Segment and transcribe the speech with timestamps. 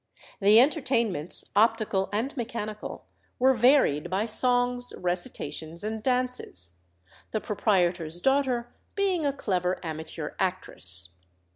[0.39, 3.05] The entertainments (optical and mechanical)
[3.37, 6.79] were varied by songs, recitations, and dances,
[7.29, 11.17] the proprietor's daughter being a clever amateur actress.